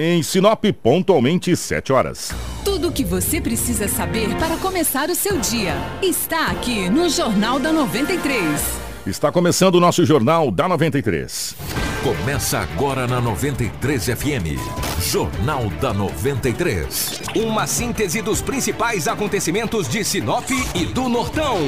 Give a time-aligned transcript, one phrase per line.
[0.00, 2.32] Em Sinop, pontualmente 7 horas.
[2.64, 7.58] Tudo o que você precisa saber para começar o seu dia está aqui no Jornal
[7.58, 8.62] da 93.
[9.04, 11.56] Está começando o nosso Jornal da 93.
[12.08, 14.56] Começa agora na 93 FM.
[14.98, 17.20] Jornal da 93.
[17.36, 21.58] Uma síntese dos principais acontecimentos de Sinop e do Nortão,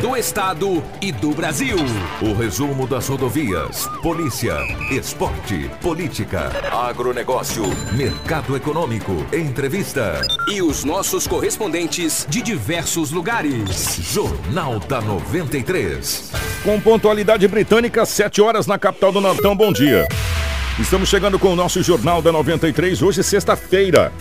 [0.00, 1.76] do Estado e do Brasil.
[2.22, 4.56] O resumo das rodovias, polícia,
[4.90, 10.26] esporte, política, agronegócio, mercado econômico, entrevista.
[10.50, 13.98] E os nossos correspondentes de diversos lugares.
[14.00, 16.32] Jornal da 93.
[16.64, 19.54] Com pontualidade britânica, 7 horas na capital do Nortão.
[19.54, 19.89] Bom dia.
[20.78, 24.12] Estamos chegando com o nosso Jornal da 93, hoje sexta-feira,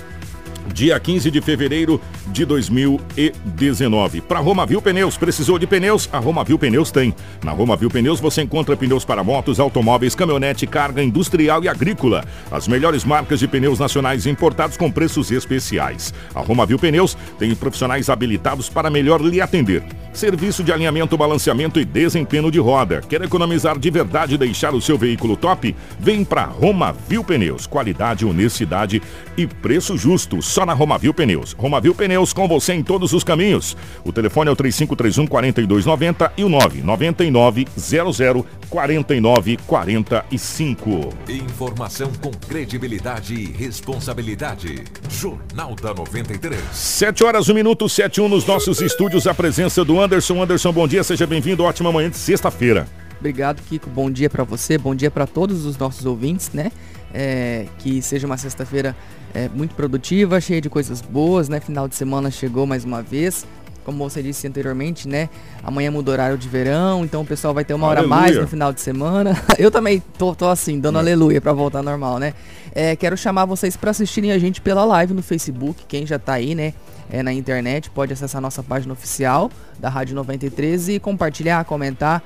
[0.73, 4.21] dia 15 de fevereiro de 2019.
[4.21, 6.09] Para Romavil Pneus, precisou de pneus?
[6.11, 7.13] A Romavil Pneus tem.
[7.43, 12.25] Na Romavil Pneus você encontra pneus para motos, automóveis, caminhonete, carga industrial e agrícola.
[12.51, 16.13] As melhores marcas de pneus nacionais importados com preços especiais.
[16.33, 19.83] A Romavil Pneus tem profissionais habilitados para melhor lhe atender.
[20.19, 22.99] Serviço de alinhamento, balanceamento e desempenho de roda.
[22.99, 25.73] Quer economizar de verdade e deixar o seu veículo top?
[25.97, 27.65] Vem para Romavil Pneus.
[27.65, 29.01] Qualidade, honestidade
[29.37, 30.41] e preço justo.
[30.41, 31.53] Só na Romavil Pneus.
[31.53, 33.77] Romavil Pneus com você em todos os caminhos.
[34.03, 41.09] O telefone é o 3531 4290 e o 999 00 49 45.
[41.29, 44.83] Informação com credibilidade e responsabilidade.
[45.09, 46.61] Jornal da 93.
[46.73, 49.25] 7 horas, 1 minuto, 7 1 nos nossos estúdios.
[49.25, 50.41] A presença do Anderson.
[50.41, 51.63] Anderson, bom dia, seja bem-vindo.
[51.63, 52.87] Ótima manhã de sexta-feira.
[53.19, 53.87] Obrigado, Kiko.
[53.91, 56.71] Bom dia para você, bom dia para todos os nossos ouvintes, né?
[57.13, 58.95] É, que seja uma sexta-feira
[59.35, 61.59] é, muito produtiva, cheia de coisas boas, né?
[61.59, 63.45] Final de semana chegou mais uma vez.
[63.85, 65.29] Como você disse anteriormente, né?
[65.63, 68.19] Amanhã muda o horário de verão, então o pessoal vai ter uma hora Aleluia.
[68.21, 69.39] mais no final de semana.
[69.59, 71.01] Eu também tô, tô assim, dando É.
[71.01, 72.33] aleluia para voltar normal, né?
[72.73, 75.83] É, quero chamar vocês para assistirem a gente pela live no Facebook.
[75.87, 76.73] Quem já tá aí, né?
[77.09, 82.23] É, na internet, pode acessar nossa página oficial da Rádio 93 e compartilhar, comentar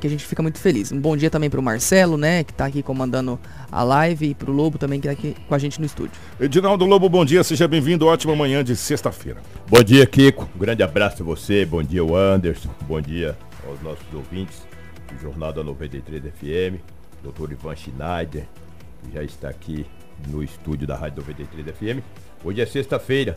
[0.00, 0.92] que a gente fica muito feliz.
[0.92, 3.38] Um bom dia também pro Marcelo, né, que tá aqui comandando
[3.70, 6.12] a live, e pro Lobo também, que tá aqui com a gente no estúdio.
[6.40, 8.06] Edinaldo Lobo, bom dia, seja bem-vindo.
[8.06, 9.40] Ótima manhã de sexta-feira.
[9.68, 10.48] Bom dia, Kiko.
[10.54, 11.66] Um grande abraço a você.
[11.66, 12.70] Bom dia, o Anderson.
[12.86, 13.36] Bom dia
[13.68, 14.62] aos nossos ouvintes
[15.12, 16.80] do Jornal da 93 FM.
[17.22, 17.52] Dr.
[17.52, 18.46] Ivan Schneider,
[19.04, 19.86] que já está aqui
[20.28, 22.02] no estúdio da Rádio 93 FM.
[22.44, 23.36] Hoje é sexta-feira.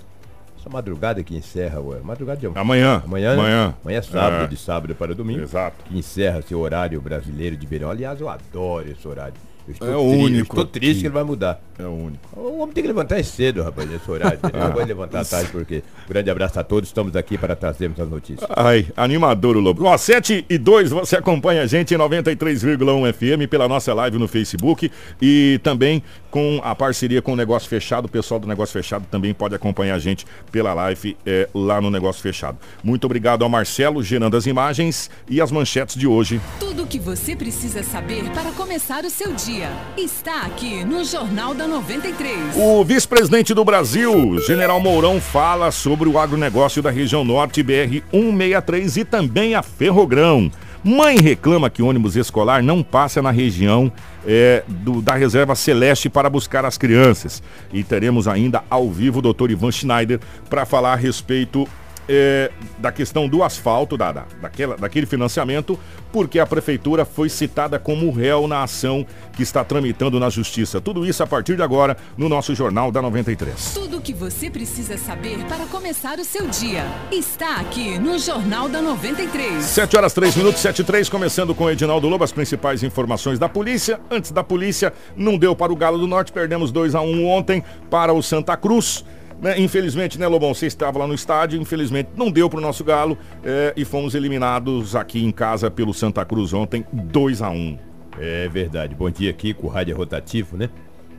[0.66, 2.00] Essa madrugada que encerra, ué.
[2.00, 3.00] Madrugada de Amanhã.
[3.06, 3.40] Amanhã, né?
[3.40, 3.76] Amanhã.
[3.84, 4.48] Amanhã é sábado, É.
[4.48, 5.44] de sábado para domingo.
[5.44, 5.76] Exato.
[5.86, 7.92] Que encerra seu horário brasileiro de verão.
[7.92, 9.36] Aliás, eu adoro esse horário.
[9.82, 11.60] É o único Estou triste que ele vai mudar.
[11.78, 12.20] É o único.
[12.40, 14.40] O homem tem que levantar cedo, rapaz, nesse horário.
[14.44, 15.84] Ele não vai levantar à tarde, porque.
[16.06, 16.90] Um grande abraço a todos.
[16.90, 18.50] Estamos aqui para trazermos as notícias.
[18.56, 19.86] Ai, animador o Lobo.
[19.86, 24.28] Ó, 7 e 2, você acompanha a gente em 93,1 FM pela nossa live no
[24.28, 28.06] Facebook e também com a parceria com o Negócio Fechado.
[28.06, 31.90] O pessoal do Negócio Fechado também pode acompanhar a gente pela live é, lá no
[31.90, 32.58] Negócio Fechado.
[32.84, 36.40] Muito obrigado ao Marcelo, gerando as imagens e as manchetes de hoje.
[36.60, 39.55] Tudo o que você precisa saber para começar o seu dia
[39.98, 42.56] está aqui no Jornal da 93.
[42.58, 49.06] O vice-presidente do Brasil, General Mourão, fala sobre o agronegócio da região norte BR-163 e
[49.06, 50.52] também a Ferrogrão.
[50.84, 53.92] Mãe reclama que ônibus escolar não passa na região
[54.28, 57.42] é, do- da Reserva Celeste para buscar as crianças.
[57.72, 61.68] E teremos ainda ao vivo o doutor Ivan Schneider para falar a respeito
[62.08, 65.80] é, da questão do asfalto, da, da- daquela, daquele financiamento,
[66.12, 70.80] porque a prefeitura foi citada como réu na ação que está tramitando na justiça.
[70.80, 73.74] Tudo isso a partir de agora no nosso Jornal da 93.
[73.74, 78.70] Tudo o que você precisa saber para começar o seu dia está aqui no Jornal
[78.70, 79.64] da 93.
[79.64, 83.38] 7 horas 3 minutos, 7 e 3, começando com o Edinaldo Lobo, as principais informações
[83.38, 84.00] da polícia.
[84.10, 87.64] Antes da polícia, não deu para o Galo do Norte, perdemos 2 a 1 ontem
[87.90, 89.04] para o Santa Cruz.
[89.42, 90.54] Né, Infelizmente, né, Lobão?
[90.54, 94.16] Você estava lá no estádio, infelizmente não deu para o nosso Galo é, e fomos
[94.16, 97.78] eliminados aqui em casa pelo Santa Cruz ontem, 2 a 1
[98.20, 98.96] É verdade.
[98.96, 100.70] Bom dia aqui com o Rádio Rotativo, né?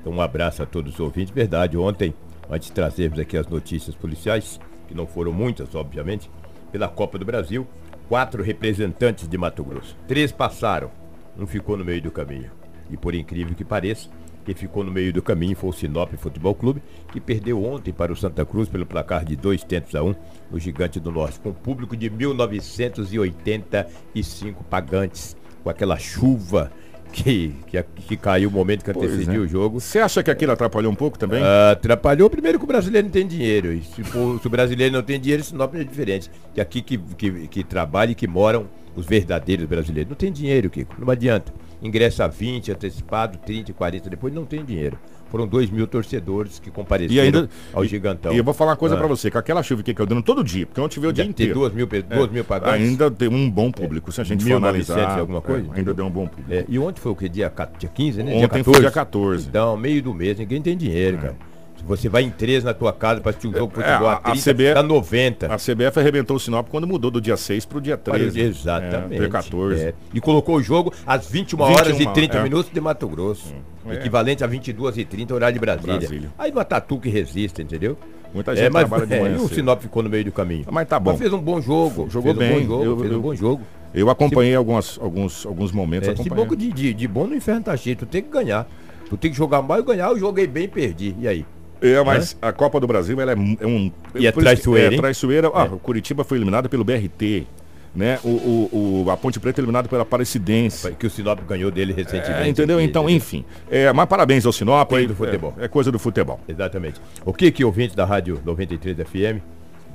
[0.01, 1.35] Então um abraço a todos os ouvintes.
[1.35, 2.15] Verdade, ontem,
[2.51, 4.59] antes de trazermos aqui as notícias policiais,
[4.89, 6.31] que não foram muitas, obviamente,
[6.73, 7.67] pela Copa do Brasil,
[8.09, 9.97] quatro representantes de Mato Grosso.
[10.07, 10.91] Três passaram,
[11.39, 12.51] um ficou no meio do caminho.
[12.91, 14.09] E por incrível que pareça,
[14.47, 16.81] quem ficou no meio do caminho foi o Sinop Futebol Clube,
[17.13, 20.15] que perdeu ontem para o Santa Cruz pelo placar de dois tentos a um
[20.51, 26.71] no Gigante do Norte, com um público de 1985 pagantes, com aquela chuva
[27.13, 29.45] que, que, que caiu o momento que Pois antecediu é.
[29.45, 29.81] o jogo.
[29.81, 31.43] Você acha que aquilo atrapalhou um pouco também?
[31.43, 33.73] Ah, atrapalhou primeiro que o brasileiro não tem dinheiro.
[33.73, 36.31] E se, for- se o brasileiro não tem dinheiro, Sinop é diferente.
[36.55, 38.67] Que aqui que, que, que trabalham e que moram
[38.97, 40.09] os verdadeiros brasileiros.
[40.09, 41.53] Não tem dinheiro, Kiko, não adianta.
[41.83, 44.99] Ingressa 20, antecipado, 30, 40, depois não tem dinheiro.
[45.31, 48.33] Foram 2 mil torcedores que compareceram E ainda- ao e- gigantão.
[48.33, 48.99] E eu vou falar uma coisa Ah.
[48.99, 51.25] pra você, com aquela chuva que caiu dando todo dia, porque ontem veio o dia
[51.25, 51.53] inteiro.
[51.53, 52.73] duas mil, duas mil pagões.
[52.75, 55.19] Ainda tem um bom público, se a gente for 1900 analisar.
[55.19, 56.51] e alguma coisa, é, ainda deu um bom público.
[56.51, 57.29] É, e ontem foi o que?
[57.29, 58.35] Dia, dia 15, né?
[58.37, 59.49] Ontem foi dia 14.
[59.49, 61.37] Então, meio do mês, ninguém tem dinheiro, cara.
[61.77, 64.13] Se você vai em três na tua casa pra assistir um jogo É, futebol a-
[64.15, 65.55] a a 30, CBF tá 90.
[65.55, 68.41] A CBF arrebentou o Sinop quando mudou do dia 6 pro dia 13.
[68.41, 69.15] Exatamente.
[69.15, 69.81] É, dia 14.
[69.83, 69.95] É.
[70.13, 72.43] E colocou o jogo às 21 horas 21, e 30 é.
[72.43, 73.55] minutos de Mato Grosso.
[73.89, 73.95] É.
[73.95, 75.99] Equivalente a 22 e 30 horário de Brasília.
[75.99, 76.33] Brasília.
[76.39, 77.97] Aí no Atatu que resiste, entendeu?
[78.35, 79.49] Muita gente é, mas, trabalha de é, manhã e o.
[79.49, 80.65] Sinop ficou no meio do caminho.
[80.71, 81.17] Mas tá bom.
[81.17, 82.09] fez um bom jogo.
[82.11, 82.65] Jogou fez bem.
[82.65, 83.63] Um bom jogo, Eu- fez eu- um bom jogo.
[83.95, 86.09] Eu acompanhei algumas, alguns, alguns momentos.
[86.09, 87.97] É, esse banco de, de, de bom no inferno tá cheio.
[87.97, 88.67] Tu tem que ganhar.
[89.09, 90.09] Tu tem que jogar mal e ganhar.
[90.11, 91.15] Eu joguei bem e perdi.
[91.21, 91.47] E aí?
[91.81, 93.91] É, mas a Copa do Brasil ela é, é um.
[94.15, 95.51] E é traiçoeira, É, traiçoeira.
[95.55, 95.75] Ah, É.
[95.75, 97.47] o Curitiba foi eliminado pelo BRT.
[97.95, 98.19] Né?
[98.23, 100.93] O, o, o- a Ponte Preta eliminado pela Aparecidense.
[100.99, 102.31] Que o Sinop ganhou dele recentemente.
[102.31, 102.77] É, entendeu?
[102.77, 103.17] aqui, Então, entendeu?
[103.17, 103.43] enfim.
[103.71, 104.87] É, mas parabéns ao Sinop.
[104.91, 105.55] Coisa do É- futebol.
[105.59, 106.39] É, coisa do futebol.
[106.47, 107.01] Exatamente.
[107.25, 109.41] O que que ouvinte da Rádio 93 FM,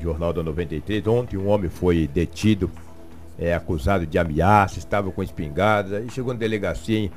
[0.02, 2.72] Jornal da 93, ontem um homem foi detido,
[3.38, 7.08] é, acusado de ameaça, estava com espingarda, e chegou na delegacia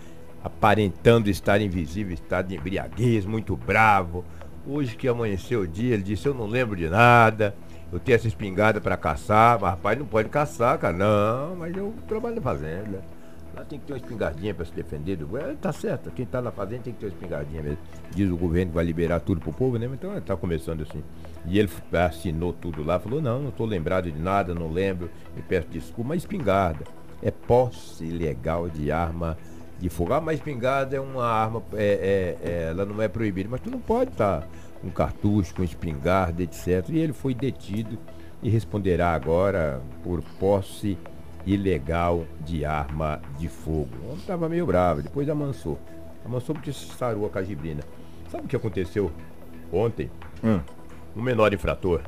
[0.43, 4.23] aparentando estar invisível, estado de embriaguez, muito bravo.
[4.67, 7.55] Hoje que amanheceu o dia, ele disse, eu não lembro de nada,
[7.93, 10.97] eu tenho essa espingarda para caçar, mas rapaz, não pode caçar, cara.
[10.97, 13.03] Não, mas eu trabalho na fazenda.
[13.55, 15.57] Lá tem que ter uma espingardinha para se defender do governo.
[15.57, 17.79] Tá certo, quem tá na fazenda tem que ter uma espingardinha mesmo.
[18.11, 19.89] Diz o governo que vai liberar tudo pro povo, né?
[19.93, 21.05] Então tá começando assim.
[21.47, 25.43] E ele assinou tudo lá, falou, não, não tô lembrado de nada, não lembro, me
[25.43, 26.85] peço desculpa, mas espingarda.
[27.23, 29.37] É posse ilegal de arma
[29.79, 30.13] de fogo.
[30.13, 33.71] Ah, mas espingarda é uma arma, é, é- é- ela não é proibida, mas tu
[33.71, 34.47] não pode estar
[34.81, 36.89] com cartucho, com espingarda, etc.
[36.89, 37.99] E ele foi detido
[38.43, 40.99] e responderá agora por posse
[41.47, 43.89] ilegal de arma de fogo.
[44.03, 45.79] O homem estava meio bravo, depois amansou.
[46.25, 47.83] Amansou porque sarou a cajibrina.
[48.31, 49.11] Sabe o que aconteceu
[49.73, 50.11] ontem?
[50.43, 50.61] Hum.
[51.17, 52.01] Um menor infrator.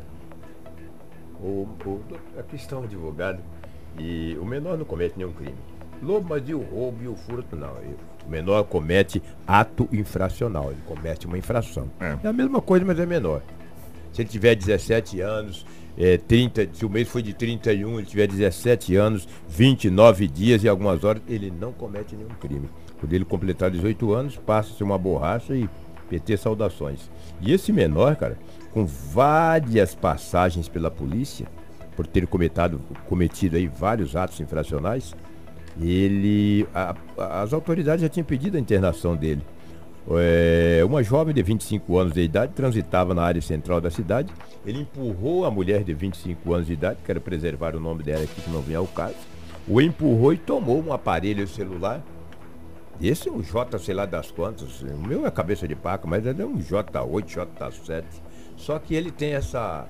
[1.40, 2.00] O, o,
[2.38, 3.40] aqui está um advogado
[3.98, 5.56] e o menor não comete nenhum crime.
[6.02, 7.56] Lobo, mas e o roubo e o furto?
[7.56, 7.72] Não.
[8.26, 11.88] O menor comete ato infracional, ele comete uma infração.
[12.00, 12.16] É.
[12.22, 13.42] É, a mesma coisa, mas é menor.
[14.12, 15.64] Se ele tiver 17 anos,
[15.96, 20.68] é, 30, se o mês foi de 31, ele tiver 17 anos, 29 dias e
[20.68, 22.68] algumas horas, ele não comete nenhum crime.
[22.98, 25.68] Quando ele completar 18 anos, passa-se uma borracha e
[26.08, 27.10] PT saudações.
[27.40, 28.38] E esse menor, cara,
[28.72, 31.46] com várias passagens pela polícia,
[31.94, 35.14] por ter cometido, cometido aí vários atos infracionais,
[35.80, 36.66] ele.
[36.74, 36.94] a-
[37.42, 39.42] as autoridades já tinham pedido a internação dele.
[40.08, 44.32] É, uma jovem de 25 anos de idade transitava na área central da cidade.
[44.64, 48.40] Ele empurrou a mulher de 25 anos de idade, quero preservar o nome dela aqui
[48.40, 49.16] que não vem ao caso.
[49.66, 52.00] O empurrou e tomou um aparelho celular.
[53.02, 54.80] Esse é um J, sei lá das quantas.
[54.82, 58.04] O meu é cabeça de paca, mas é um J8, J7.
[58.56, 59.86] Só que ele tem essa.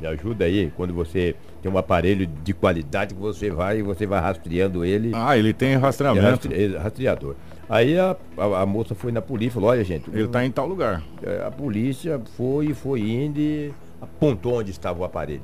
[0.00, 4.06] Me ajuda aí, quando você tem um aparelho de qualidade que você vai e você
[4.06, 5.10] vai rastreando ele.
[5.14, 6.24] Ah, ele tem É rastreamento.
[6.26, 7.34] rastre- é rastreador.
[7.68, 10.50] Aí a, a, a moça foi na polícia e falou, olha gente, Ele tá em
[10.52, 11.02] tal lugar.
[11.22, 15.42] é, a polícia foi, foi indo e apontou onde estava o aparelho.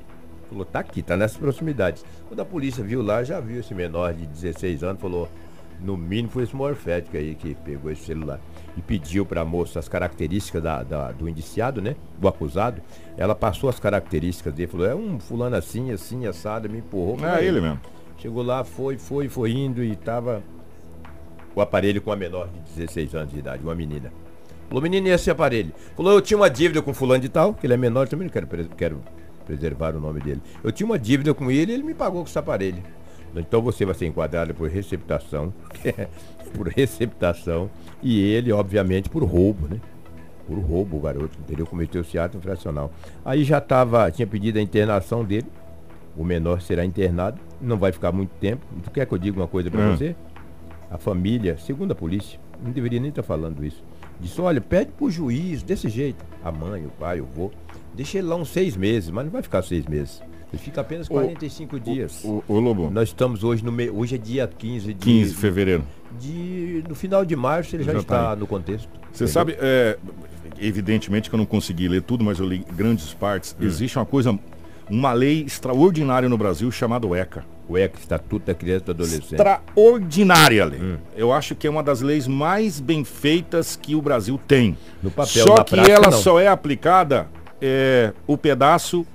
[0.48, 2.04] Falou, tá aqui, tá nessas proximidades.
[2.28, 5.28] Quando a polícia viu lá, já viu esse menor de 16 anos, falou,
[5.80, 8.38] no mínimo foi esse morfético aí que pegou esse celular.
[8.76, 11.94] E pediu para a moça as características da, da- do indiciado, né?
[12.18, 12.80] Do acusado.
[13.18, 17.18] Ela passou as características dele, falou, é um fulano assim, assim, assado, me empurrou.
[17.26, 17.80] É ele mesmo.
[18.18, 20.42] Chegou lá, foi, foi, foi indo e tava
[21.54, 24.10] o aparelho com a menor de 16 anos de idade, uma menina.
[24.68, 25.72] Falou, menino, e esse aparelho?
[25.94, 28.32] Falou, eu tinha uma dívida com fulano de tal, que ele é menor, também não
[28.32, 29.00] quero, quero
[29.44, 30.40] preservar o nome dele.
[30.64, 32.82] Eu tinha uma dívida com ele e ele me pagou com esse aparelho.
[33.36, 35.52] Então você vai ser enquadrado por receptação,
[36.54, 37.70] por receptação,
[38.02, 39.80] e ele, obviamente, por roubo, né?
[40.46, 41.66] Por roubo, o garoto, entendeu?
[41.66, 42.92] Cometeu esse ato infracional.
[43.24, 45.46] Aí já tava, tinha pedido a internação dele,
[46.16, 48.66] o menor será internado, não vai ficar muito tempo.
[48.82, 49.96] Tu quer que eu diga uma coisa para Hum.
[49.96, 50.14] você?
[50.90, 53.82] A família, segundo a polícia, não deveria nem estar falando isso.
[54.20, 56.22] Disse, olha, pede pro juiz, desse jeito.
[56.44, 57.50] A mãe, o pai, o vô.
[57.94, 60.22] Deixa ele lá uns seis meses, mas não vai ficar seis meses.
[60.52, 62.20] Ele fica apenas 45 dias.
[62.24, 63.96] O, o Lobo, Nós estamos hoje no meio.
[63.96, 64.94] Hoje é dia 15 de.
[64.94, 65.84] 15 de fevereiro.
[66.20, 68.38] de- no final de março ele já, Já tá está aí.
[68.38, 68.88] no contexto.
[69.12, 69.28] Você entendeu?
[69.32, 69.96] sabe, é,
[70.58, 73.56] evidentemente que eu não consegui ler tudo, mas eu li grandes partes.
[73.58, 73.64] Hum.
[73.64, 74.38] Existe uma coisa,
[74.90, 77.44] uma lei extraordinária no Brasil chamada ECA.
[77.68, 79.34] O ECA, Estatuto da Criança e do Adolescente.
[79.34, 80.80] Extraordinária lei.
[80.80, 80.96] Hum.
[81.16, 84.76] Eu acho que é uma das leis mais bem feitas que o Brasil tem.
[85.02, 86.18] No papel, só que prática, ela não.
[86.18, 87.26] só é aplicada
[87.60, 89.06] é, o pedaço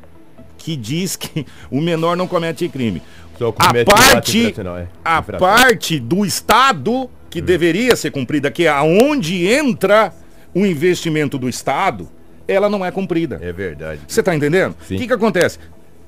[0.57, 3.01] que diz que o menor não comete crime.
[3.35, 4.87] A comete ato parte, é.
[5.05, 10.13] a parte do Estado que deveria ser cumprida, que é aonde entra
[10.55, 12.09] o investimento do Estado,
[12.47, 13.39] ela não é cumprida.
[13.41, 14.01] É verdade.
[14.07, 14.75] Você tá entendendo?
[14.81, 15.59] O que, que acontece?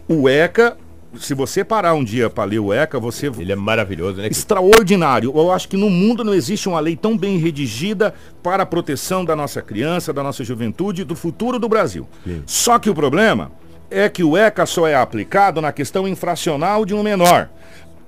[0.07, 0.77] O ECA,
[1.17, 4.27] se você parar um dia para ler o ECA, você Ele é maravilhoso, né?
[4.27, 5.31] extraordinário.
[5.35, 9.23] Eu acho que no mundo não existe uma lei tão bem redigida para a proteção
[9.23, 12.07] da nossa criança, da nossa juventude, do futuro do Brasil.
[12.23, 12.41] Sim.
[12.45, 13.51] Só que o problema
[13.91, 17.49] é que o ECA só é aplicado na questão infracional de um menor.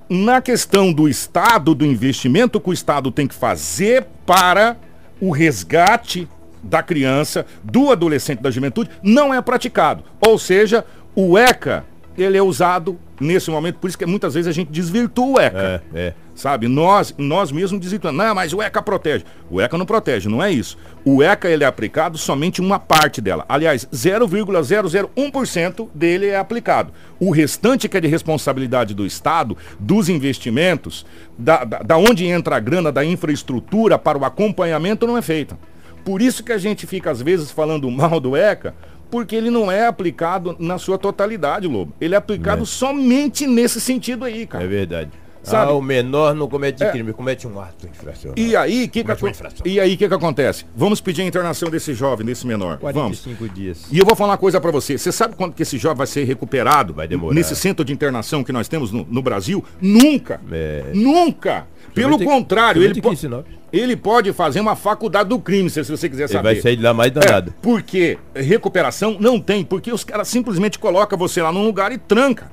[0.08, 4.76] Na questão do Estado, do investimento que o Estado tem que fazer para
[5.20, 6.28] o resgate
[6.62, 10.04] da criança, do adolescente, da juventude, não é praticado.
[10.20, 10.84] Ou seja,
[11.14, 11.84] o ECA,
[12.16, 15.82] ele é usado nesse momento, por isso que muitas vezes a gente desvirtua o ECA.
[15.94, 16.14] É, é.
[16.34, 16.66] Sabe?
[16.66, 18.18] Nós, nós mesmos desvirtuamos.
[18.18, 19.24] Não, mas o ECA protege.
[19.50, 20.78] O ECA não protege, não é isso.
[21.04, 23.44] O ECA ele é aplicado somente uma parte dela.
[23.48, 26.92] Aliás, 0,001% dele é aplicado.
[27.20, 31.04] O restante que é de responsabilidade do Estado, dos investimentos,
[31.38, 35.56] da, da, da onde entra a grana da infraestrutura para o acompanhamento não é feita.
[36.04, 38.74] Por isso que a gente fica às vezes falando mal do ECA,
[39.12, 41.92] porque ele não é aplicado na sua totalidade, Lobo.
[42.00, 42.66] Ele é aplicado É.
[42.66, 44.64] somente nesse sentido aí, cara.
[44.64, 45.10] É verdade.
[45.42, 45.72] Sabe?
[45.72, 46.90] Ah, o menor não comete É.
[46.92, 48.34] crime, comete um ato infracional.
[48.38, 50.64] E aí, que que Comete e aí, o que, que acontece?
[50.74, 52.78] Vamos pedir a internação desse jovem, desse menor.
[52.80, 53.20] Vamos.
[53.20, 53.86] 45 dias.
[53.90, 54.96] E eu vou falar uma coisa pra você.
[54.96, 56.94] Você sabe quando que esse jovem vai ser recuperado?
[56.94, 57.34] Vai demorar.
[57.34, 59.64] Nesse centro de internação que nós temos no, no Brasil?
[59.80, 60.40] Nunca.
[60.50, 60.84] É.
[60.94, 61.66] Nunca.
[61.92, 63.42] Pelo contrário, ele, ter po- que ensinar.
[63.72, 66.52] Ele pode fazer uma faculdade do crime, se se você quiser Ele saber.
[66.54, 67.54] vai sair de lá mais É, danado.
[67.62, 72.50] porque recuperação não tem, porque os caras simplesmente colocam você lá num lugar e tranca.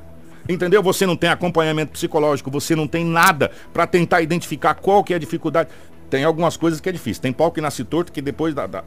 [0.47, 0.81] Entendeu?
[0.81, 5.15] Você não tem acompanhamento psicológico, você não tem nada pra tentar identificar qual que é
[5.15, 5.69] a dificuldade.
[6.09, 7.21] Tem algumas coisas que é difícil.
[7.21, 8.83] Tem pau que nasce torto, que depois da, da,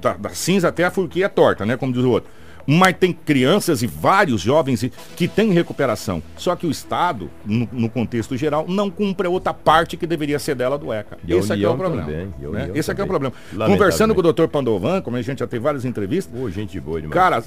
[0.00, 1.76] da- da cinza até a furquia é torta, né?
[1.76, 2.28] Como diz o outro.
[2.70, 4.84] Mas tem crianças e vários jovens
[5.16, 6.22] que têm recuperação.
[6.36, 10.38] Só que o Estado, no, no contexto geral, não cumpre a outra parte que deveria
[10.38, 11.16] ser dela do ECA.
[11.26, 12.04] E Esse aqui é o União problema.
[12.06, 12.70] também, né?
[12.74, 13.30] Esse aqui é o também.
[13.32, 13.72] problema.
[13.72, 14.48] Conversando com o Dr.
[14.48, 17.14] Pandovan, como a gente já teve várias entrevistas, Ô, gente boa demais.
[17.14, 17.42] Cara,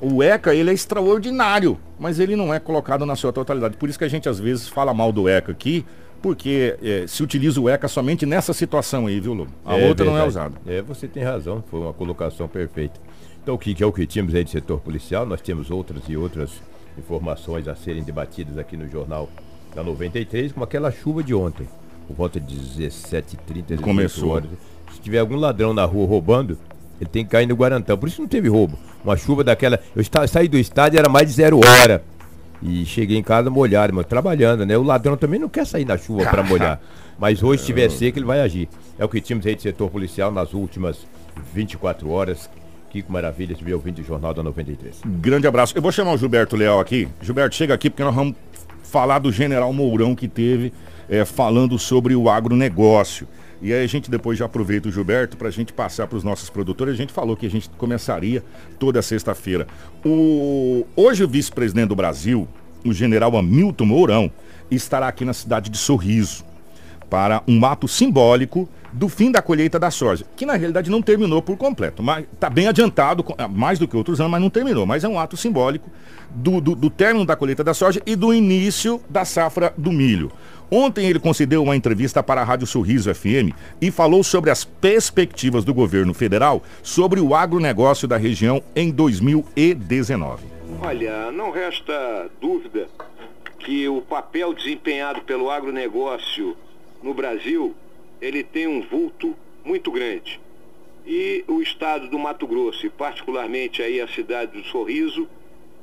[0.00, 3.76] o ECA ele é extraordinário, mas ele não é colocado na sua totalidade.
[3.76, 5.84] Por isso que a gente às vezes fala mal do ECA aqui,
[6.24, 9.50] porque eh, se utiliza o ECA somente nessa situação aí, viu, Lobo?
[9.62, 10.28] A É outra não é verdade.
[10.30, 10.54] usada.
[10.66, 12.98] É, você tem razão, foi uma colocação perfeita.
[13.42, 15.26] Então, o que, que é o que tínhamos aí de setor policial?
[15.26, 16.50] Nós temos outras e outras
[16.96, 19.28] informações a serem debatidas aqui no Jornal
[19.74, 21.68] da 93, como aquela chuva de ontem,
[22.08, 24.30] por volta de 17h30, 18 Começou.
[24.30, 24.48] horas.
[24.94, 26.56] Se tiver algum ladrão na rua roubando,
[26.98, 27.98] ele tem que cair no Guarantão.
[27.98, 28.78] Por isso não teve roubo.
[29.04, 29.78] Uma chuva daquela.
[29.94, 32.02] Eu saí do estádio, era mais de zero hora.
[32.62, 34.76] E cheguei em casa molhado, mas trabalhando, né?
[34.76, 36.80] O ladrão também não quer sair na chuva para molhar.
[37.18, 38.68] Mas hoje, se tiver seco, ele vai agir.
[38.98, 41.06] É o que tínhamos aí de setor policial nas últimas
[41.52, 42.48] 24 horas.
[42.90, 45.00] Kiko Maravilha, esse meu ouvinte do Jornal da 93.
[45.04, 45.76] Grande abraço.
[45.76, 47.08] Eu vou chamar o Gilberto Leal aqui.
[47.20, 48.36] Gilberto, chega aqui porque nós vamos
[48.82, 50.72] falar do general Mourão que teve
[51.08, 53.26] eh, falando sobre o agronegócio.
[53.62, 56.24] E aí a gente depois já aproveita o Gilberto para a gente passar para os
[56.24, 56.94] nossos produtores.
[56.94, 58.42] A gente falou que a gente começaria
[58.78, 59.66] toda sexta-feira.
[60.04, 60.86] O...
[60.96, 62.48] Hoje o vice-presidente do Brasil,
[62.84, 64.30] o general Hamilton Mourão,
[64.70, 66.44] estará aqui na cidade de Sorriso
[67.08, 71.42] para um ato simbólico do fim da colheita da soja, que na realidade não terminou
[71.42, 74.86] por completo, mas está bem adiantado, ah, mais do que outros anos, mas não terminou.
[74.86, 75.90] Mas é um ato simbólico
[76.30, 80.30] do, do, do término da colheita da soja e do início da safra do milho.
[80.70, 85.64] Ontem ele concedeu uma entrevista para a Rádio Sorriso FM e falou sobre as perspectivas
[85.64, 90.44] do governo federal sobre o agronegócio da região em 2019.
[90.80, 92.86] Olha, não resta dúvida
[93.58, 96.56] que o papel desempenhado pelo agronegócio
[97.02, 97.74] no Brasil,
[98.20, 100.40] ele tem um vulto muito grande.
[101.06, 105.28] E o estado do Mato Grosso, e particularmente aí a cidade do Sorriso,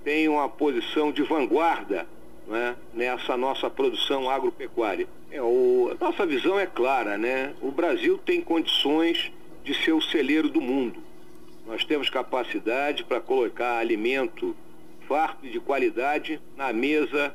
[0.03, 2.07] tem uma posição de vanguarda
[2.47, 5.07] não é, nessa nossa produção agropecuária.
[5.31, 7.53] É, o- nossa visão é clara, né?
[7.61, 9.31] O Brasil tem condições
[9.63, 10.99] de ser o celeiro do mundo.
[11.67, 14.55] Nós temos capacidade para colocar alimento
[15.07, 17.33] farto e de qualidade na mesa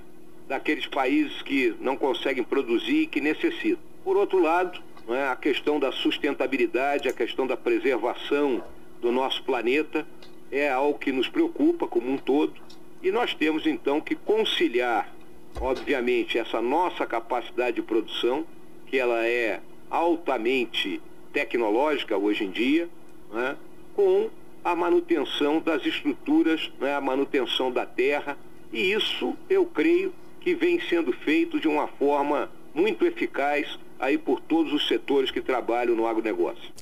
[0.48, 3.78] daqueles países que não conseguem produzir e que necessitam.
[4.04, 8.62] Por outro lado, é, a questão da sustentabilidade, a questão da preservação
[9.00, 10.06] do nosso planeta
[10.50, 12.54] é algo que nos preocupa como um todo.
[13.02, 15.12] E nós temos então que conciliar,
[15.60, 18.44] obviamente, essa nossa capacidade de produção,
[18.86, 19.60] que ela é
[19.90, 21.00] altamente
[21.32, 22.88] tecnológica hoje em dia,
[23.32, 23.56] né,
[23.94, 24.28] com
[24.64, 28.36] a manutenção das estruturas, né, a manutenção da terra,
[28.72, 34.40] e isso eu creio que vem sendo feito de uma forma muito eficaz aí por
[34.40, 36.72] todos os setores que trabalham no agronegócio.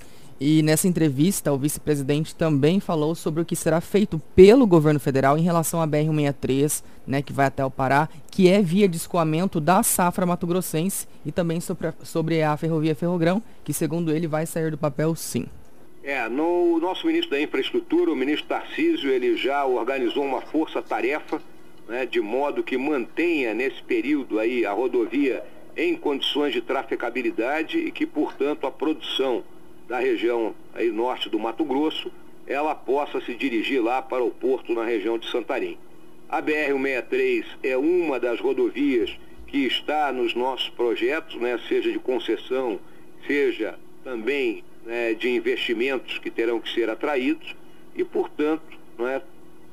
[0.41, 5.39] E nessa entrevista, o vice-presidente também falou sobre o que será feito pelo governo federal
[5.39, 9.61] em relação à BR-163, né, que vai até o Pará, que é via de escoamento
[9.61, 14.45] da safra mato-grossense e também sobre a, sobre a ferrovia Ferrogrão, que segundo ele vai
[14.45, 15.47] sair do papel sim.
[16.03, 21.41] É, no nosso ministro da Infraestrutura, o ministro Tarcísio, ele já organizou uma força-tarefa,
[21.89, 25.45] né, de modo que mantenha nesse período aí a rodovia
[25.77, 29.43] em condições de trafegabilidade e que, portanto, a produção
[29.89, 32.11] da região aí norte do Mato Grosso,
[32.47, 35.79] ela possa se dirigir lá para o porto na região de Santarém.
[36.29, 39.17] A BR-163 é uma das rodovias
[39.47, 42.79] que está nos nossos projetos, né, seja de concessão,
[43.27, 47.55] seja também né, de investimentos que terão que ser atraídos
[47.95, 48.63] e, portanto,
[48.99, 49.23] né,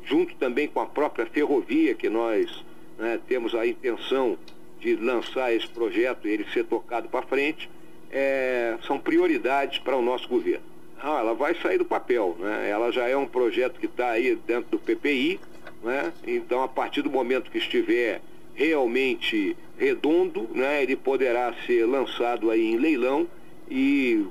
[0.05, 2.63] junto também com a própria ferrovia que nós
[2.97, 4.37] né, temos a intenção
[4.81, 7.69] de lançar esse projeto e ele ser tocado para frente,
[8.11, 10.65] é, são prioridades para o nosso governo.
[10.99, 12.69] Ah, ela vai sair do papel, né?
[12.69, 15.39] ela já é um projeto que está aí dentro do PPI,
[15.83, 16.11] né?
[16.27, 18.21] então a partir do momento que estiver
[18.53, 23.27] realmente redondo, né, ele poderá ser lançado aí em leilão
[23.69, 24.25] e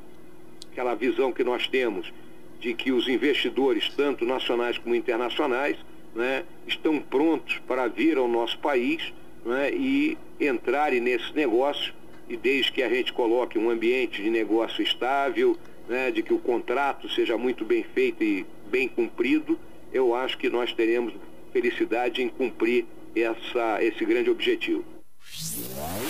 [0.71, 2.13] aquela visão que nós temos
[2.61, 5.77] de que os investidores, tanto nacionais como internacionais,
[6.15, 9.13] né, estão prontos para vir ao nosso país
[9.45, 11.93] né, e entrarem nesse negócio
[12.29, 15.57] e desde que a gente coloque um ambiente de negócio estável,
[15.89, 19.59] né, de que o contrato seja muito bem feito e bem cumprido,
[19.93, 21.13] eu acho que nós teremos
[21.53, 24.85] felicidade em cumprir essa, esse grande objetivo.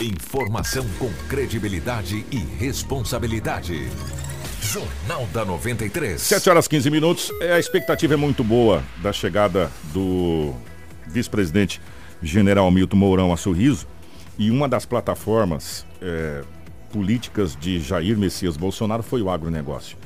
[0.00, 3.88] Informação com credibilidade e responsabilidade.
[4.60, 6.20] Jornal da 93.
[6.20, 7.32] 7 horas 15 minutos.
[7.40, 10.54] É, a expectativa é muito boa da chegada do
[11.06, 11.80] vice-presidente
[12.22, 13.86] general Milton Mourão a Sorriso.
[14.40, 16.42] E uma das plataformas é,
[16.90, 19.98] políticas de Jair Messias Bolsonaro foi o agronegócio.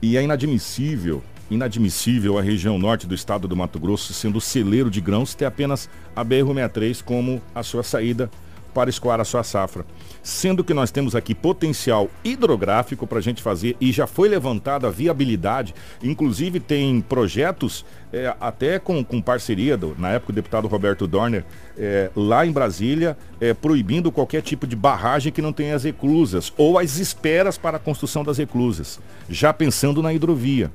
[0.00, 1.20] E é inadmissível,
[1.50, 5.90] inadmissível a região norte do estado do Mato Grosso sendo celeiro de grãos ter apenas
[6.14, 8.30] a BR-63 como a sua saída
[8.72, 9.84] para escoar a sua safra.
[10.22, 14.86] Sendo que nós temos aqui potencial hidrográfico para a gente fazer e já foi levantada
[14.86, 20.68] a viabilidade, inclusive tem projetos é, até com, com parceria, do, na época o deputado
[20.68, 21.44] Roberto Dorner,
[21.76, 26.52] é, lá em Brasília, é, proibindo qualquer tipo de barragem que não tenha as reclusas
[26.56, 30.70] ou as esperas para a construção das reclusas, já pensando na hidrovia.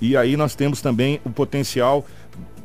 [0.00, 2.04] E aí nós temos também o potencial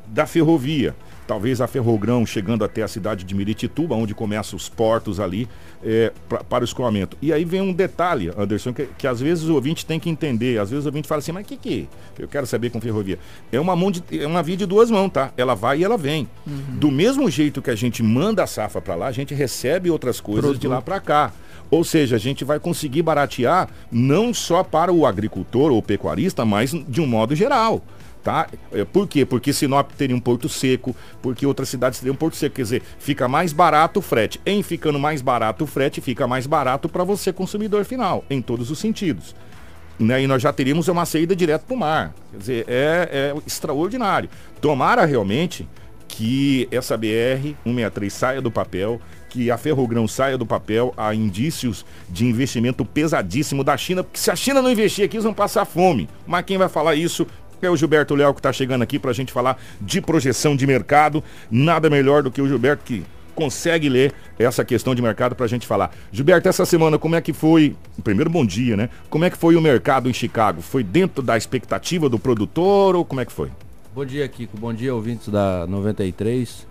[0.08, 0.96] da ferrovia
[1.28, 5.48] talvez a Ferrogrão chegando até a cidade de Miritituba, onde começam os portos ali
[5.84, 7.18] é, pra, para o escoamento.
[7.22, 10.58] E aí vem um detalhe, Anderson, que, que, às vezes o ouvinte tem que entender.
[10.60, 13.20] Às vezes o ouvinte fala assim, mas o que que eu quero saber com ferrovia?
[13.52, 15.32] É uma, mão de, é uma via de duas mãos, tá?
[15.36, 16.28] Ela vai e ela vem.
[16.48, 16.78] Uhum.
[16.78, 20.22] Do mesmo jeito que a gente manda a safra para lá, a gente recebe outras
[20.22, 20.62] coisas Produto.
[20.62, 21.34] de lá para cá.
[21.70, 26.72] Ou seja, a gente vai conseguir baratear não só para o agricultor ou pecuarista, mas
[26.72, 27.84] de um modo geral
[28.28, 28.46] tá?
[28.74, 29.26] É, por quê?
[29.26, 32.82] Porque Sinop teria um porto seco, porque outras cidades teriam um porto seco, quer dizer,
[33.00, 34.42] fica mais barato o frete.
[34.46, 38.70] Em ficando mais barato o frete, fica mais barato para você consumidor final, em todos
[38.70, 39.34] os sentidos.
[39.98, 40.24] Né?
[40.24, 42.13] E nós já teríamos uma saída direto para o mar.
[42.32, 44.30] Quer dizer, é, é extraordinário.
[44.60, 45.66] Tomara realmente
[46.06, 52.26] que essa BR-163 saia do papel, que a Ferrogrão saia do papel, há indícios de
[52.26, 56.10] investimento pesadíssimo da China, porque se a China não investir aqui, eles vão passar fome.
[56.26, 57.26] Mas quem vai falar isso
[57.65, 60.67] é o Gilberto Léo que está chegando aqui para a gente falar de projeção de
[60.67, 61.24] mercado.
[61.50, 63.04] Nada melhor do que o Gilberto que
[63.38, 65.91] consegue ler essa questão de mercado para a gente falar.
[66.12, 67.76] Gilberto, essa semana como é que foi?
[68.04, 68.89] Primeiro, bom dia, né?
[69.10, 70.62] Como é que foi o mercado em Chicago?
[70.62, 73.52] Foi dentro da expectativa do produtor ou como é que foi?
[73.93, 74.58] Bom dia, Kiko.
[74.58, 76.67] Bom dia, ouvintes da 93.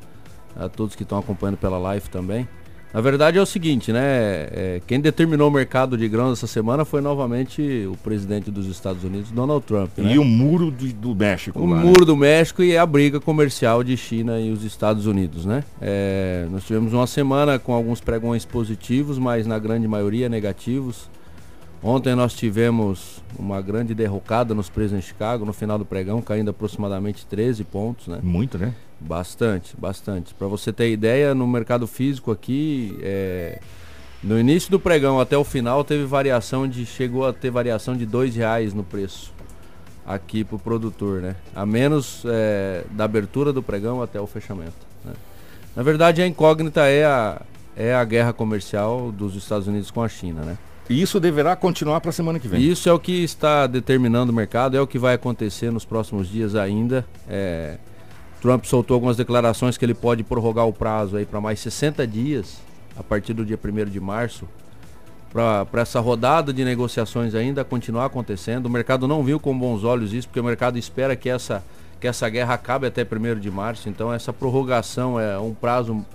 [0.56, 2.48] A todos que estão acompanhando pela live também.
[2.92, 4.00] Na verdade é o seguinte, né?
[4.02, 9.04] É, quem determinou o mercado de grãos essa semana foi novamente o presidente dos Estados
[9.04, 9.98] Unidos, Donald Trump.
[9.98, 10.14] Né?
[10.14, 11.58] E o muro do, do México.
[11.58, 12.06] O lá, muro né?
[12.06, 15.62] do México e a briga comercial de China e os Estados Unidos, né?
[15.80, 21.08] É, nós tivemos uma semana com alguns pregões positivos, mas na grande maioria negativos.
[21.86, 26.50] Ontem nós tivemos uma grande derrocada nos preços em Chicago, no final do pregão, caindo
[26.50, 28.18] aproximadamente 13 pontos, né?
[28.24, 28.74] Muito, né?
[28.98, 30.34] Bastante, bastante.
[30.34, 33.60] Para você ter ideia, no mercado físico aqui, é,
[34.20, 38.04] no início do pregão até o final teve variação de chegou a ter variação de
[38.04, 39.32] dois reais no preço
[40.04, 41.36] aqui para o produtor, né?
[41.54, 44.74] A menos é, da abertura do pregão até o fechamento.
[45.04, 45.12] Né?
[45.76, 47.40] Na verdade, a incógnita é a,
[47.76, 50.58] é a guerra comercial dos Estados Unidos com a China, né?
[50.88, 52.60] E isso deverá continuar para a semana que vem.
[52.60, 56.28] Isso é o que está determinando o mercado, é o que vai acontecer nos próximos
[56.28, 57.04] dias ainda.
[57.28, 57.76] É,
[58.40, 62.58] Trump soltou algumas declarações que ele pode prorrogar o prazo aí para mais 60 dias,
[62.96, 64.46] a partir do dia 1 de março,
[65.32, 68.66] para essa rodada de negociações ainda continuar acontecendo.
[68.66, 71.64] O mercado não viu com bons olhos isso, porque o mercado espera que essa,
[72.00, 73.88] que essa guerra acabe até 1 de março.
[73.88, 76.06] Então essa prorrogação é um prazo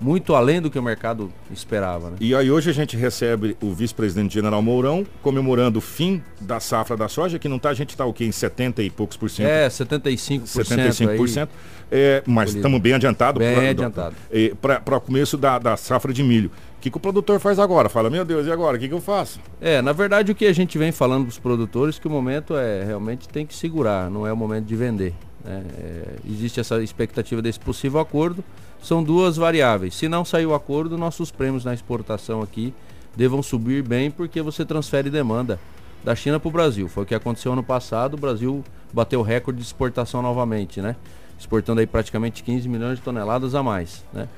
[0.00, 2.10] muito além do que o mercado esperava.
[2.10, 2.16] Né?
[2.20, 6.96] E aí hoje a gente recebe o vice-presidente general Mourão comemorando o fim da safra
[6.96, 8.24] da soja, que não tá, a gente está o quê?
[8.24, 9.48] Em 70 e poucos por cento?
[9.48, 10.42] É, 75%.
[10.44, 11.42] 75%.
[11.42, 11.48] Aí,
[11.90, 13.38] é, mas estamos bem adiantados.
[13.38, 14.16] Bem pra, adiantado.
[14.84, 16.50] Para o começo da, da safra de milho.
[16.76, 17.88] O que, que, o produtor faz agora?
[17.88, 18.76] Fala, meu Deus, e agora?
[18.76, 19.40] O que, que eu faço?
[19.60, 22.56] É, na verdade o que a gente vem falando para os produtores que o momento
[22.56, 25.12] é realmente tem que segurar, não é o momento de vender.
[25.48, 25.64] Né?
[25.78, 28.44] É, existe essa expectativa desse possível acordo
[28.82, 29.94] são duas variáveis.
[29.94, 32.74] Se não sair o acordo, nossos prêmios na exportação aqui
[33.16, 35.58] devam subir bem porque você transfere demanda
[36.04, 36.86] da China para o Brasil.
[36.86, 40.94] Foi o que aconteceu ano passado, o Brasil bateu recorde de exportação novamente, né?
[41.38, 44.28] Exportando aí praticamente 15 milhões de toneladas a mais, né?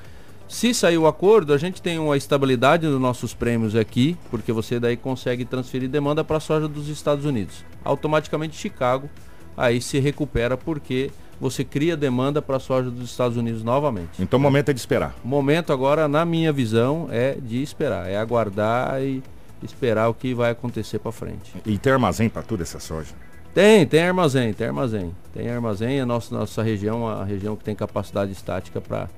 [0.47, 4.81] Se sair o acordo, a gente tem uma estabilidade nos nossos prêmios aqui, porque você
[4.81, 7.63] daí consegue transferir demanda para a soja dos Estados Unidos.
[7.85, 9.09] Automaticamente Chicago
[9.55, 14.21] aí se recupera porque você cria demanda para a soja dos Estados Unidos novamente.
[14.21, 15.15] Então o momento é de esperar.
[15.23, 19.23] O momento agora, na minha visão, é de esperar, é aguardar e
[19.63, 21.53] esperar o que vai acontecer para frente.
[21.65, 23.13] E tem armazém para toda essa soja?
[23.53, 25.15] Tem, tem armazém, tem armazém.
[25.33, 29.09] Tem armazém, a nossa, nossa região, a região que tem capacidade estática para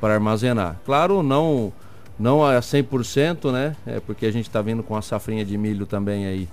[0.00, 0.80] armazenar.
[0.84, 1.72] Claro, não
[2.16, 3.74] não a 100%, né?
[3.84, 6.48] É porque a gente está vindo com a safrinha de milho também aí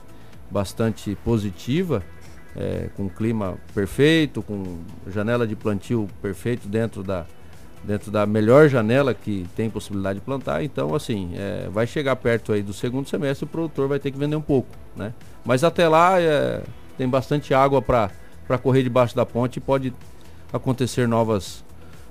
[0.49, 2.03] bastante positiva
[2.55, 7.25] é, com clima perfeito, com janela de plantio perfeito dentro da,
[7.83, 10.63] dentro da melhor janela que tem possibilidade de plantar.
[10.63, 14.17] Então, assim, é, vai chegar perto aí do segundo semestre, o produtor vai ter que
[14.17, 15.13] vender um pouco, né?
[15.45, 16.61] Mas até lá é,
[16.97, 18.09] tem bastante água para
[18.61, 19.93] correr debaixo da ponte e pode
[20.51, 21.63] acontecer novas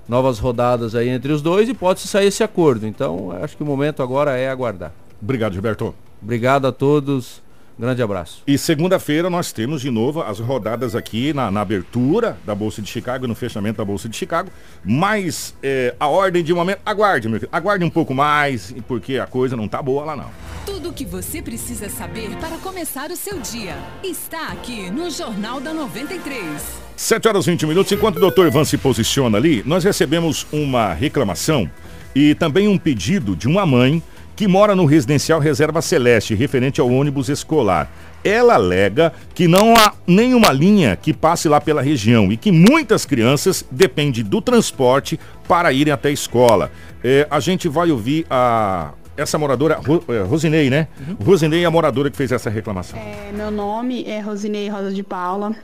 [0.08, 2.84] novas rodadas aí entre os dois e pode sair esse acordo.
[2.84, 4.92] Então, acho que o momento agora é aguardar.
[5.22, 5.94] Obrigado, Gilberto.
[6.20, 7.40] Obrigado a todos.
[7.80, 8.42] Grande abraço.
[8.46, 12.90] E segunda-feira nós temos de novo as rodadas aqui na, na, abertura da Bolsa de
[12.90, 14.50] Chicago, no fechamento da Bolsa de Chicago.
[14.84, 19.26] Mas é, a ordem de momento, aguarde, meu filho, aguarde um pouco mais, porque a
[19.26, 20.30] coisa não tá boa lá não.
[20.66, 25.58] Tudo o que você precisa saber para começar o seu dia está aqui no Jornal
[25.58, 26.62] da 93.
[26.94, 30.92] 7 horas e 20 minutos, enquanto o doutor Ivan se posiciona ali, nós recebemos uma
[30.92, 31.70] reclamação
[32.14, 34.02] e também um pedido de uma mãe
[34.40, 37.92] que mora no residencial Reserva Celeste, referente ao ônibus escolar.
[38.24, 43.04] Ela alega que não há nenhuma linha que passe lá pela região e que muitas
[43.04, 46.72] crianças dependem do transporte para irem até a escola.
[47.04, 50.88] É, a gente vai ouvir a, essa moradora, é, Rosinei, né?
[51.06, 51.16] Uhum.
[51.22, 52.98] Rosinei é a moradora que fez essa reclamação.
[52.98, 55.54] É, meu nome é Rosinei Rosa de Paula.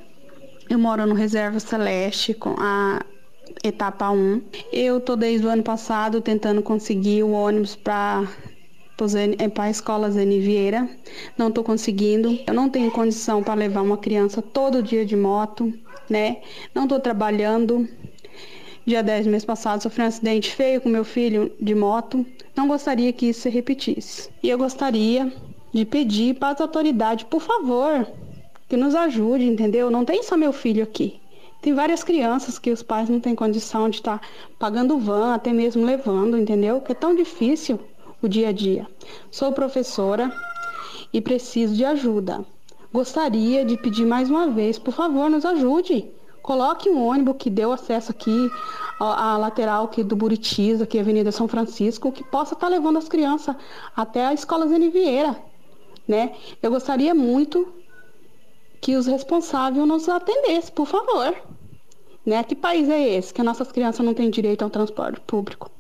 [0.68, 3.00] Eu moro no Reserva Celeste com a
[3.64, 4.42] etapa 1.
[4.70, 8.28] Eu tô desde o ano passado tentando conseguir o ônibus para
[9.52, 10.88] para a escola Zeni Vieira.
[11.37, 12.38] Não estou conseguindo.
[12.46, 15.72] Eu não tenho condição para levar uma criança todo dia de moto,
[16.09, 16.38] né?
[16.74, 17.87] Não estou trabalhando.
[18.87, 22.24] Dia 10 mês passado sofri um acidente feio com meu filho de moto.
[22.54, 24.30] Não gostaria que isso se repetisse.
[24.42, 25.30] E eu gostaria
[25.74, 28.06] de pedir para as autoridades, por favor,
[28.66, 29.90] que nos ajude, entendeu?
[29.90, 31.20] Não tem só meu filho aqui.
[31.61, 34.26] Tem várias crianças que os pais não têm condição de estar tá
[34.59, 36.80] pagando van, até mesmo levando, entendeu?
[36.80, 37.78] Que é tão difícil
[38.26, 38.86] o dia a dia.
[39.30, 40.32] Sou professora
[41.12, 42.44] e preciso de ajuda.
[42.92, 46.10] Gostaria de pedir mais uma vez, por favor, nos ajude.
[46.42, 48.50] Coloque um ônibus que deu acesso aqui
[49.00, 53.08] à lateral aqui do Buritis, aqui Avenida São Francisco, que possa estar tá levando as
[53.08, 53.56] crianças
[53.96, 55.36] até a Escola Zene Vieira,
[56.06, 56.34] né?
[56.62, 57.66] Eu gostaria muito
[58.80, 61.34] que os responsáveis nos atendessem, por favor.
[62.24, 62.42] Né?
[62.44, 65.70] Que país é esse que nossas crianças não têm direito ao transporte público?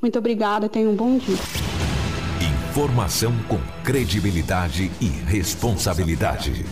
[0.00, 1.71] Muito obrigada, tenha um bom dia.
[2.72, 6.64] Informação com credibilidade e responsabilidade.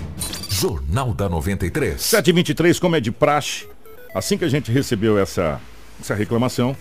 [0.49, 2.01] Jornal da 93.
[2.01, 3.69] 723, como é de praxe,
[4.15, 5.61] assim que a gente recebeu essa,
[6.01, 6.75] essa reclamação,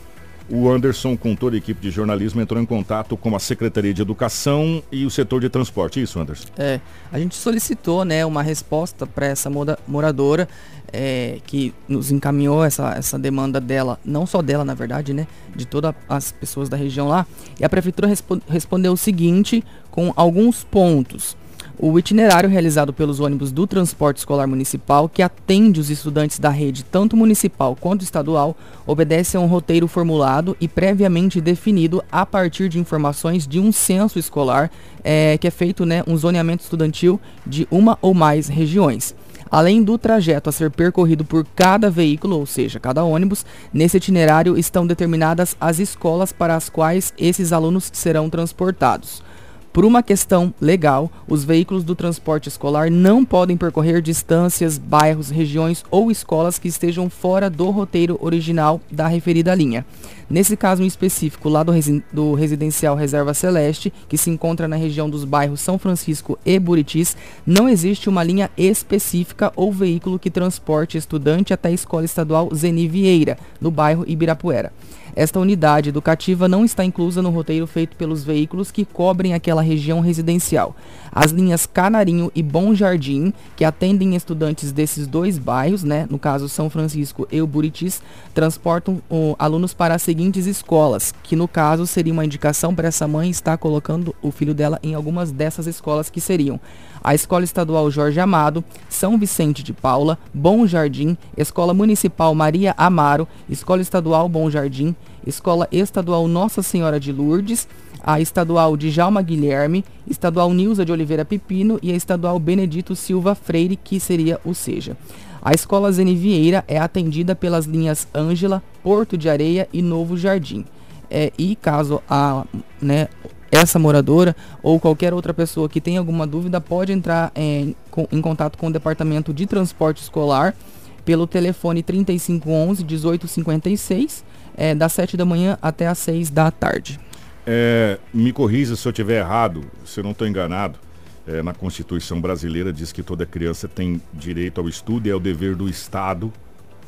[0.52, 4.02] o Anderson, com toda a equipe de jornalismo, entrou em contato com a Secretaria de
[4.02, 6.02] Educação e o setor de transporte.
[6.02, 6.48] Isso, Anderson?
[6.58, 6.80] É,
[7.12, 9.50] a gente solicitou né, uma resposta para essa
[9.88, 10.48] moradora
[10.92, 15.28] é, que nos encaminhou essa, essa demanda dela, não só dela, na verdade, né?
[15.56, 17.26] De todas as pessoas da região lá.
[17.60, 21.38] E a prefeitura respo respondeu o seguinte, com alguns pontos.
[21.82, 26.84] O itinerário realizado pelos ônibus do transporte escolar municipal, que atende os estudantes da rede
[26.84, 28.54] tanto municipal quanto estadual,
[28.86, 34.20] obedece a um roteiro formulado e previamente definido a partir de informações de um censo
[34.20, 34.70] escolar,
[35.06, 39.16] é, que é feito né, um zoneamento estudantil de uma ou mais regiões.
[39.50, 44.58] Além do trajeto a ser percorrido por cada veículo, ou seja, cada ônibus, nesse itinerário
[44.58, 49.24] estão determinadas as escolas para as quais esses alunos serão transportados.
[49.72, 55.86] Por uma questão legal, os veículos do transporte escolar não podem percorrer distâncias, bairros, regiões
[55.92, 59.86] ou escolas que estejam fora do roteiro original da referida linha.
[60.28, 64.76] Nesse caso em específico, lá do, resi do residencial Reserva Celeste, que se encontra na
[64.76, 70.32] região dos bairros São Francisco e Buritis, não existe uma linha específica ou veículo que
[70.32, 74.72] transporte estudante até a Escola Estadual Zeni Vieira, no bairro Ibirapuera.
[75.16, 80.00] Esta unidade educativa não está inclusa no roteiro feito pelos veículos que cobrem aquela região
[80.00, 80.76] residencial.
[81.12, 86.48] As linhas Canarinho e Bom Jardim, que atendem estudantes desses dois bairros, né, no caso
[86.48, 88.02] São Francisco e Buritis,
[88.34, 89.02] transportam
[89.38, 93.58] alunos para as seguintes escolas, que no caso seria uma indicação para essa mãe estar
[93.58, 96.60] colocando o filho dela em algumas dessas escolas que seriam
[97.04, 103.28] a Escola Estadual Jorge Amado, São Vicente de Paula, Bom Jardim, Escola Municipal Maria Amaro,
[103.50, 107.68] Escola Estadual Bom Jardim, Escola Estadual Nossa Senhora de Lourdes,
[108.02, 113.76] a Estadual Djalma Guilherme, Estadual Nilza de Oliveira Pepino e a Estadual Benedito Silva Freire,
[113.76, 114.98] que seria o SEJA.
[115.42, 120.66] A Escola Zeni Vieira é atendida pelas linhas Ângela, Porto de Areia e Novo Jardim.
[121.10, 122.46] É, e caso a,
[122.80, 123.08] né,
[123.52, 128.22] essa moradora ou qualquer outra pessoa que tenha alguma dúvida pode entrar em, com, em
[128.22, 130.56] contato com o Departamento de Transporte Escolar
[131.04, 134.24] pelo telefone 3511 1856,
[134.60, 137.00] é, das 7 da manhã até as 6 da tarde.
[137.48, 140.78] É, me corrija se eu estiver errado, se eu não estou enganado.
[141.26, 145.20] É, na Constituição brasileira diz que toda criança tem direito ao estudo e é o
[145.20, 146.34] dever do Estado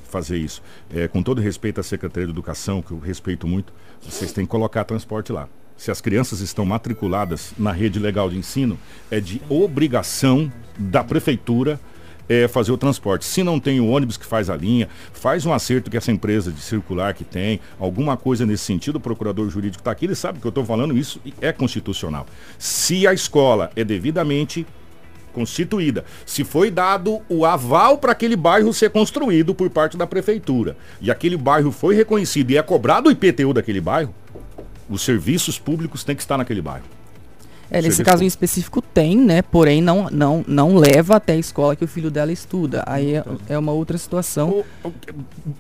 [0.04, 0.62] fazer isso.
[0.94, 4.52] É, com todo respeito à Secretaria de Educação, que eu respeito muito, vocês têm que
[4.52, 5.48] colocar transporte lá
[5.82, 8.78] se as crianças estão matriculadas na rede legal de ensino,
[9.10, 11.80] é de obrigação da prefeitura
[12.32, 13.26] é, fazer o transporte.
[13.26, 16.50] Se não tem o ônibus que faz a linha, faz um acerto que essa empresa
[16.50, 20.40] de circular que tem, alguma coisa nesse sentido, o procurador jurídico está aqui, ele sabe
[20.40, 22.26] que eu estou falando isso é constitucional.
[22.58, 24.66] Se a escola é devidamente
[25.34, 30.78] constituída, se foi dado o aval para aquele bairro ser construído por parte da prefeitura
[31.02, 34.16] e aquele bairro foi reconhecido e é cobrado o IPTU daquele bairro,
[34.90, 37.01] os serviços públicos têm que estar naquele bairro.
[37.72, 39.42] É, nesse caso em específico tem, né?
[39.42, 42.84] Porém, não, não, não leva até a escola que o filho dela estuda.
[42.86, 44.64] Aí é, é uma outra situação.
[44.84, 44.94] O, o,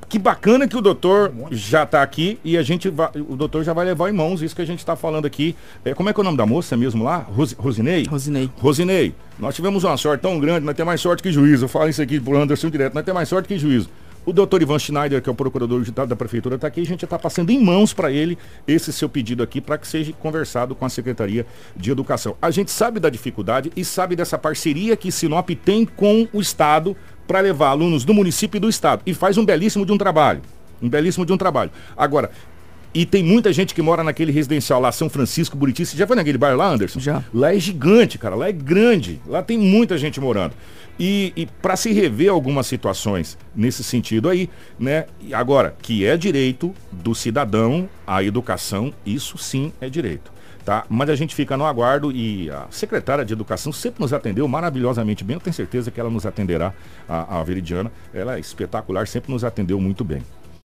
[0.10, 3.71] que bacana que o doutor já está aqui e a gente vai, o doutor já
[3.71, 5.56] vai levar em mãos isso que a gente está falando aqui.
[5.86, 7.19] É, como é que é o nome da moça mesmo lá?
[7.19, 8.06] Ros, Rosinei?
[8.06, 8.50] Rosinei.
[8.58, 9.15] Rosinei.
[9.39, 11.63] Nós tivemos uma sorte tão grande, nós temos mais sorte que juízo.
[11.65, 13.89] Eu falo isso aqui por Anderson direto, nós temos mais sorte que juízo.
[14.23, 16.81] O doutor Ivan Schneider, que é o procurador judiado da prefeitura, está aqui.
[16.81, 20.13] A gente está passando em mãos para ele esse seu pedido aqui para que seja
[20.13, 21.43] conversado com a Secretaria
[21.75, 22.36] de Educação.
[22.39, 26.95] A gente sabe da dificuldade e sabe dessa parceria que Sinop tem com o Estado
[27.27, 29.01] para levar alunos do município e do Estado.
[29.07, 30.43] E faz um belíssimo de um trabalho.
[30.79, 31.71] Um belíssimo de um trabalho.
[31.97, 32.29] Agora,
[32.93, 35.86] e tem muita gente que mora naquele residencial lá, São Francisco, Buriti.
[35.86, 36.99] Você já foi naquele bairro lá, Anderson?
[36.99, 37.23] Já.
[37.34, 38.36] Lá é gigante, cara.
[38.36, 39.21] Lá é grande.
[39.25, 40.54] Lá tem muita gente morando.
[40.99, 45.06] E, e para se rever algumas situações nesse sentido aí, né?
[45.32, 50.32] Agora, que é direito do cidadão à educação, isso sim é direito.
[50.65, 50.86] Tá?
[50.89, 55.23] Mas a gente fica no aguardo e a secretária de Educação sempre nos atendeu maravilhosamente
[55.23, 55.36] bem.
[55.36, 56.71] Eu tenho certeza que ela nos atenderá,
[57.10, 57.91] a, a Veridiana.
[58.13, 60.21] Ela é espetacular, sempre nos atendeu muito bem.